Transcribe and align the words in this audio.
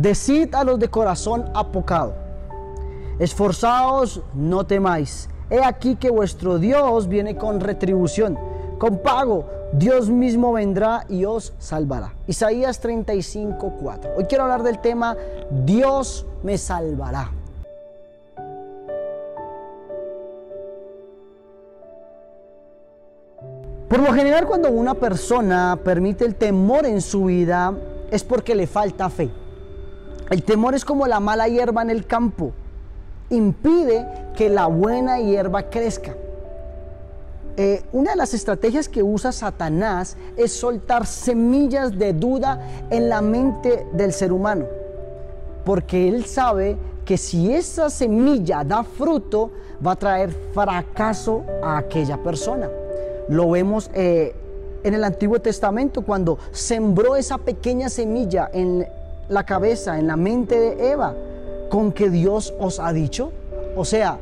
Decid 0.00 0.54
a 0.54 0.64
los 0.64 0.78
de 0.78 0.88
corazón 0.88 1.50
apocado, 1.52 2.14
esforzaos, 3.18 4.22
no 4.32 4.64
temáis. 4.64 5.28
He 5.50 5.62
aquí 5.62 5.96
que 5.96 6.08
vuestro 6.08 6.58
Dios 6.58 7.06
viene 7.06 7.36
con 7.36 7.60
retribución, 7.60 8.38
con 8.78 9.02
pago. 9.02 9.44
Dios 9.74 10.08
mismo 10.08 10.54
vendrá 10.54 11.04
y 11.10 11.26
os 11.26 11.52
salvará. 11.58 12.14
Isaías 12.26 12.80
35, 12.80 13.74
4. 13.78 14.12
Hoy 14.16 14.24
quiero 14.24 14.44
hablar 14.44 14.62
del 14.62 14.78
tema 14.78 15.18
Dios 15.50 16.26
me 16.42 16.56
salvará. 16.56 17.30
Por 23.86 23.98
lo 23.98 24.14
general 24.14 24.46
cuando 24.46 24.70
una 24.70 24.94
persona 24.94 25.78
permite 25.84 26.24
el 26.24 26.36
temor 26.36 26.86
en 26.86 27.02
su 27.02 27.26
vida 27.26 27.74
es 28.10 28.24
porque 28.24 28.54
le 28.54 28.66
falta 28.66 29.10
fe. 29.10 29.28
El 30.30 30.44
temor 30.44 30.76
es 30.76 30.84
como 30.84 31.08
la 31.08 31.18
mala 31.18 31.48
hierba 31.48 31.82
en 31.82 31.90
el 31.90 32.06
campo. 32.06 32.52
Impide 33.30 34.06
que 34.36 34.48
la 34.48 34.66
buena 34.66 35.18
hierba 35.18 35.64
crezca. 35.64 36.14
Eh, 37.56 37.82
una 37.92 38.12
de 38.12 38.16
las 38.16 38.32
estrategias 38.32 38.88
que 38.88 39.02
usa 39.02 39.32
Satanás 39.32 40.16
es 40.36 40.52
soltar 40.52 41.04
semillas 41.04 41.98
de 41.98 42.12
duda 42.12 42.86
en 42.90 43.08
la 43.08 43.20
mente 43.20 43.86
del 43.92 44.12
ser 44.12 44.32
humano. 44.32 44.66
Porque 45.64 46.08
él 46.08 46.24
sabe 46.24 46.78
que 47.04 47.18
si 47.18 47.52
esa 47.52 47.90
semilla 47.90 48.62
da 48.62 48.84
fruto, 48.84 49.50
va 49.84 49.92
a 49.92 49.96
traer 49.96 50.30
fracaso 50.54 51.42
a 51.62 51.78
aquella 51.78 52.16
persona. 52.22 52.70
Lo 53.28 53.50
vemos 53.50 53.90
eh, 53.94 54.34
en 54.84 54.94
el 54.94 55.02
Antiguo 55.02 55.40
Testamento 55.40 56.02
cuando 56.02 56.38
sembró 56.52 57.16
esa 57.16 57.36
pequeña 57.36 57.88
semilla 57.88 58.48
en 58.52 58.86
la 59.30 59.46
cabeza, 59.46 59.98
en 59.98 60.06
la 60.06 60.16
mente 60.16 60.58
de 60.58 60.90
Eva, 60.90 61.14
con 61.70 61.92
que 61.92 62.10
Dios 62.10 62.52
os 62.58 62.80
ha 62.80 62.92
dicho. 62.92 63.32
O 63.76 63.84
sea, 63.84 64.18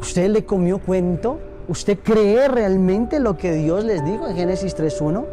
¿usted 0.00 0.28
le 0.28 0.44
comió 0.44 0.78
cuento? 0.78 1.40
¿Usted 1.66 1.98
cree 1.98 2.46
realmente 2.46 3.18
lo 3.18 3.36
que 3.36 3.54
Dios 3.54 3.84
les 3.84 4.04
dijo 4.04 4.28
en 4.28 4.36
Génesis 4.36 4.76
3.1? 4.76 5.24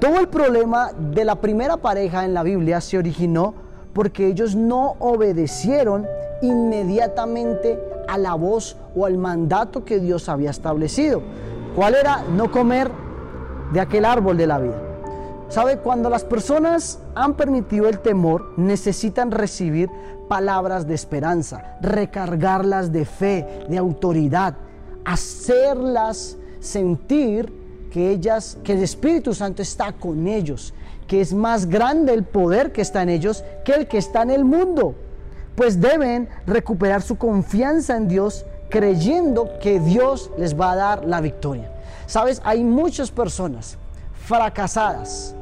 Todo 0.00 0.18
el 0.18 0.28
problema 0.28 0.90
de 0.98 1.24
la 1.24 1.36
primera 1.36 1.76
pareja 1.76 2.24
en 2.24 2.32
la 2.32 2.42
Biblia 2.42 2.80
se 2.80 2.98
originó 2.98 3.54
porque 3.92 4.26
ellos 4.26 4.56
no 4.56 4.96
obedecieron 4.98 6.06
inmediatamente 6.42 7.78
a 8.08 8.18
la 8.18 8.34
voz 8.34 8.76
o 8.94 9.04
al 9.04 9.18
mandato 9.18 9.84
que 9.84 10.00
Dios 10.00 10.28
había 10.28 10.50
establecido. 10.50 11.22
¿Cuál 11.74 11.94
era? 11.94 12.22
No 12.34 12.50
comer 12.50 12.90
de 13.72 13.80
aquel 13.80 14.06
árbol 14.06 14.36
de 14.36 14.46
la 14.46 14.58
vida. 14.58 14.85
¿Sabe? 15.48 15.78
Cuando 15.78 16.10
las 16.10 16.24
personas 16.24 16.98
han 17.14 17.34
permitido 17.34 17.88
el 17.88 18.00
temor, 18.00 18.52
necesitan 18.56 19.30
recibir 19.30 19.88
palabras 20.28 20.86
de 20.86 20.94
esperanza, 20.94 21.76
recargarlas 21.80 22.90
de 22.92 23.04
fe, 23.04 23.64
de 23.68 23.78
autoridad, 23.78 24.54
hacerlas 25.04 26.36
sentir 26.58 27.52
que 27.92 28.10
ellas, 28.10 28.58
que 28.64 28.72
el 28.72 28.82
Espíritu 28.82 29.34
Santo 29.34 29.62
está 29.62 29.92
con 29.92 30.26
ellos, 30.26 30.74
que 31.06 31.20
es 31.20 31.32
más 31.32 31.66
grande 31.66 32.12
el 32.12 32.24
poder 32.24 32.72
que 32.72 32.82
está 32.82 33.02
en 33.02 33.10
ellos 33.10 33.44
que 33.64 33.72
el 33.72 33.86
que 33.86 33.98
está 33.98 34.22
en 34.22 34.32
el 34.32 34.44
mundo. 34.44 34.96
Pues 35.54 35.80
deben 35.80 36.28
recuperar 36.46 37.02
su 37.02 37.16
confianza 37.16 37.96
en 37.96 38.08
Dios 38.08 38.44
creyendo 38.68 39.58
que 39.60 39.78
Dios 39.78 40.30
les 40.36 40.58
va 40.60 40.72
a 40.72 40.76
dar 40.76 41.04
la 41.04 41.20
victoria. 41.20 41.70
Sabes, 42.06 42.42
hay 42.44 42.64
muchas 42.64 43.10
personas 43.12 43.78
fracasadas, 44.24 45.34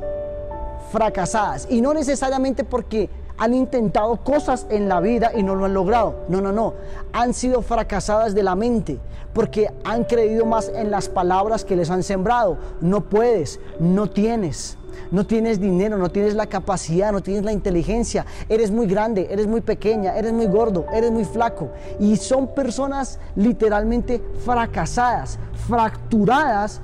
fracasadas, 0.90 1.66
y 1.70 1.80
no 1.80 1.94
necesariamente 1.94 2.64
porque 2.64 3.08
han 3.36 3.54
intentado 3.54 4.16
cosas 4.16 4.66
en 4.70 4.88
la 4.88 5.00
vida 5.00 5.32
y 5.34 5.42
no 5.42 5.54
lo 5.54 5.64
han 5.64 5.74
logrado. 5.74 6.24
No, 6.28 6.40
no, 6.40 6.52
no. 6.52 6.74
Han 7.12 7.34
sido 7.34 7.62
fracasadas 7.62 8.34
de 8.34 8.42
la 8.42 8.54
mente 8.54 9.00
porque 9.32 9.72
han 9.84 10.04
creído 10.04 10.46
más 10.46 10.68
en 10.68 10.90
las 10.90 11.08
palabras 11.08 11.64
que 11.64 11.76
les 11.76 11.90
han 11.90 12.02
sembrado. 12.02 12.58
No 12.80 13.02
puedes, 13.02 13.60
no 13.80 14.08
tienes. 14.08 14.78
No 15.10 15.26
tienes 15.26 15.60
dinero, 15.60 15.98
no 15.98 16.08
tienes 16.08 16.34
la 16.34 16.46
capacidad, 16.46 17.10
no 17.10 17.20
tienes 17.20 17.44
la 17.44 17.52
inteligencia, 17.52 18.24
eres 18.48 18.70
muy 18.70 18.86
grande, 18.86 19.26
eres 19.28 19.48
muy 19.48 19.60
pequeña, 19.60 20.16
eres 20.16 20.32
muy 20.32 20.46
gordo, 20.46 20.86
eres 20.92 21.10
muy 21.10 21.24
flaco. 21.24 21.70
Y 21.98 22.16
son 22.16 22.54
personas 22.54 23.18
literalmente 23.34 24.22
fracasadas, 24.44 25.38
fracturadas, 25.66 26.80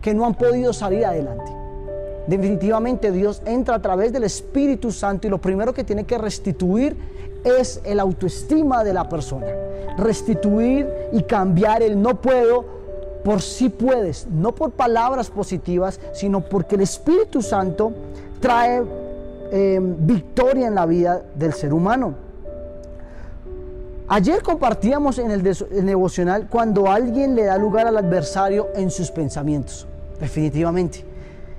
que 0.00 0.14
no 0.14 0.26
han 0.26 0.34
podido 0.34 0.72
salir 0.72 1.04
adelante. 1.04 1.52
Definitivamente 2.26 3.10
Dios 3.10 3.42
entra 3.44 3.76
a 3.76 3.82
través 3.82 4.12
del 4.12 4.24
Espíritu 4.24 4.92
Santo 4.92 5.26
y 5.26 5.30
lo 5.30 5.38
primero 5.38 5.74
que 5.74 5.84
tiene 5.84 6.04
que 6.04 6.18
restituir 6.18 6.96
es 7.44 7.80
el 7.84 7.98
autoestima 7.98 8.84
de 8.84 8.92
la 8.92 9.08
persona. 9.08 9.46
Restituir 9.96 10.88
y 11.12 11.22
cambiar 11.22 11.82
el 11.82 12.00
no 12.00 12.20
puedo 12.20 12.80
por 13.24 13.42
si 13.42 13.68
puedes, 13.68 14.26
no 14.28 14.54
por 14.54 14.70
palabras 14.70 15.30
positivas, 15.30 16.00
sino 16.12 16.40
porque 16.40 16.76
el 16.76 16.82
Espíritu 16.82 17.42
Santo 17.42 17.92
trae 18.40 18.82
em, 19.50 19.96
victoria 20.06 20.66
en 20.66 20.74
la 20.74 20.86
vida 20.86 21.22
del 21.34 21.52
ser 21.52 21.72
humano. 21.72 22.29
Ayer 24.12 24.42
compartíamos 24.42 25.20
en 25.20 25.30
el, 25.30 25.46
el 25.46 25.86
devocional 25.86 26.48
cuando 26.48 26.90
alguien 26.90 27.36
le 27.36 27.44
da 27.44 27.56
lugar 27.56 27.86
al 27.86 27.96
adversario 27.96 28.66
en 28.74 28.90
sus 28.90 29.08
pensamientos, 29.08 29.86
definitivamente. 30.18 31.04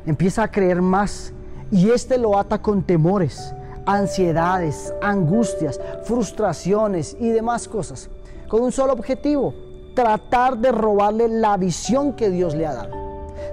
Empieza 0.06 0.44
a 0.44 0.52
creer 0.52 0.82
más 0.82 1.32
y 1.72 1.92
este 1.92 2.18
lo 2.18 2.38
ata 2.38 2.62
con 2.62 2.84
temores, 2.84 3.56
ansiedades, 3.86 4.94
angustias, 5.02 5.80
frustraciones 6.04 7.16
y 7.22 7.30
demás 7.30 7.70
cosas, 7.70 8.10
con 8.50 8.64
un 8.64 8.74
solo 8.74 8.92
objetivo, 8.92 9.54
tratar 9.96 10.58
de 10.58 10.74
robarle 10.74 11.30
la 11.30 11.56
visión 11.56 12.12
que 12.12 12.30
Dios 12.30 12.54
le 12.54 12.68
ha 12.68 12.74
dado. 12.74 13.00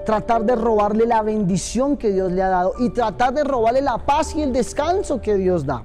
Tratar 0.06 0.42
de 0.42 0.56
robarle 0.56 1.06
la 1.06 1.22
bendición 1.22 1.96
que 1.96 2.10
Dios 2.10 2.32
le 2.32 2.42
ha 2.42 2.48
dado 2.48 2.72
y 2.80 2.90
tratar 2.90 3.32
de 3.32 3.44
robarle 3.44 3.80
la 3.80 3.98
paz 3.98 4.34
y 4.34 4.42
el 4.42 4.52
descanso 4.52 5.20
que 5.20 5.36
Dios 5.36 5.64
da. 5.64 5.84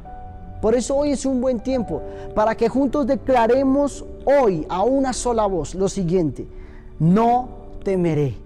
Por 0.64 0.76
eso 0.76 0.96
hoy 0.96 1.12
es 1.12 1.26
un 1.26 1.42
buen 1.42 1.60
tiempo 1.60 2.02
para 2.34 2.56
que 2.56 2.70
juntos 2.70 3.06
declaremos 3.06 4.06
hoy 4.24 4.66
a 4.70 4.82
una 4.84 5.12
sola 5.12 5.46
voz 5.46 5.76
lo 5.76 5.90
siguiente, 5.90 6.48
no 7.00 7.50
temeré. 7.84 8.38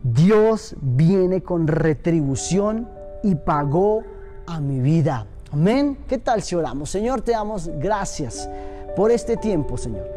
Dios 0.00 0.76
viene 0.80 1.42
con 1.42 1.66
retribución 1.66 2.88
y 3.24 3.34
pagó 3.34 4.04
a 4.46 4.60
mi 4.60 4.78
vida. 4.78 5.26
Amén. 5.50 5.98
¿Qué 6.06 6.18
tal 6.18 6.42
si 6.42 6.54
oramos? 6.54 6.90
Señor, 6.90 7.22
te 7.22 7.32
damos 7.32 7.66
gracias 7.80 8.48
por 8.94 9.10
este 9.10 9.36
tiempo, 9.36 9.76
Señor. 9.76 10.08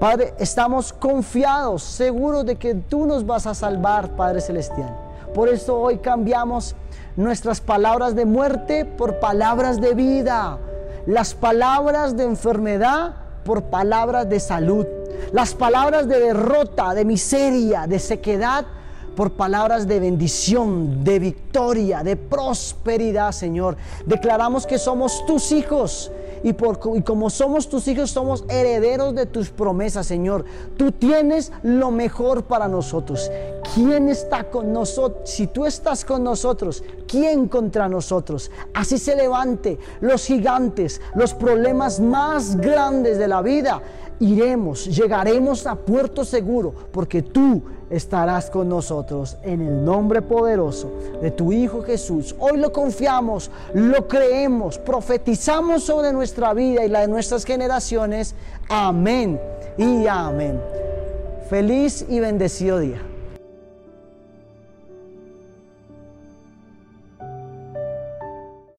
Padre, 0.00 0.34
estamos 0.40 0.92
confiados, 0.92 1.84
seguros 1.84 2.44
de 2.44 2.56
que 2.56 2.74
tú 2.74 3.06
nos 3.06 3.24
vas 3.24 3.46
a 3.46 3.54
salvar, 3.54 4.16
Padre 4.16 4.40
Celestial. 4.40 4.98
Por 5.36 5.50
eso 5.50 5.80
hoy 5.80 5.98
cambiamos 5.98 6.74
nuestras 7.14 7.60
palabras 7.60 8.16
de 8.16 8.24
muerte 8.24 8.84
por 8.84 9.20
palabras 9.20 9.80
de 9.80 9.94
vida, 9.94 10.58
las 11.06 11.34
palabras 11.34 12.16
de 12.16 12.24
enfermedad 12.24 13.14
por 13.44 13.64
palabras 13.64 14.28
de 14.28 14.40
salud, 14.40 14.86
las 15.32 15.54
palabras 15.54 16.08
de 16.08 16.20
derrota, 16.20 16.94
de 16.94 17.04
miseria, 17.04 17.86
de 17.86 17.98
sequedad 17.98 18.66
por 19.16 19.32
palabras 19.32 19.86
de 19.86 20.00
bendición, 20.00 21.04
de 21.04 21.18
victoria, 21.18 22.02
de 22.02 22.16
prosperidad, 22.16 23.32
Señor. 23.32 23.76
Declaramos 24.06 24.66
que 24.66 24.78
somos 24.78 25.24
tus 25.26 25.52
hijos 25.52 26.10
y, 26.42 26.52
por, 26.52 26.78
como 27.04 27.28
somos 27.28 27.68
tus 27.68 27.86
hijos, 27.88 28.10
somos 28.10 28.44
herederos 28.48 29.14
de 29.14 29.26
tus 29.26 29.50
promesas, 29.50 30.06
Señor. 30.06 30.44
Tú 30.76 30.92
tienes 30.92 31.52
lo 31.62 31.90
mejor 31.90 32.44
para 32.44 32.68
nosotros. 32.68 33.30
¿Quién 33.74 34.08
está 34.08 34.50
con 34.50 34.72
nosotros? 34.72 35.30
Si 35.30 35.46
tú 35.46 35.64
estás 35.64 36.04
con 36.04 36.24
nosotros, 36.24 36.82
¿quién 37.06 37.46
contra 37.46 37.88
nosotros? 37.88 38.50
Así 38.74 38.98
se 38.98 39.14
levante 39.14 39.78
los 40.00 40.24
gigantes, 40.24 41.00
los 41.14 41.34
problemas 41.34 42.00
más 42.00 42.56
grandes 42.56 43.18
de 43.18 43.28
la 43.28 43.42
vida. 43.42 43.80
Iremos, 44.18 44.86
llegaremos 44.86 45.66
a 45.66 45.76
puerto 45.76 46.24
seguro, 46.24 46.74
porque 46.90 47.22
tú 47.22 47.62
estarás 47.90 48.50
con 48.50 48.68
nosotros 48.68 49.36
en 49.42 49.60
el 49.60 49.84
nombre 49.84 50.20
poderoso 50.20 50.90
de 51.22 51.30
tu 51.30 51.52
Hijo 51.52 51.82
Jesús. 51.82 52.34
Hoy 52.38 52.58
lo 52.58 52.72
confiamos, 52.72 53.50
lo 53.72 54.08
creemos, 54.08 54.78
profetizamos 54.78 55.84
sobre 55.84 56.12
nuestra 56.12 56.54
vida 56.54 56.84
y 56.84 56.88
la 56.88 57.00
de 57.00 57.08
nuestras 57.08 57.44
generaciones. 57.44 58.34
Amén 58.68 59.40
y 59.78 60.06
amén. 60.08 60.60
Feliz 61.48 62.04
y 62.08 62.20
bendecido 62.20 62.78
día. 62.78 63.09